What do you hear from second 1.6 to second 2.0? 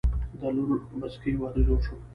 جوړ شو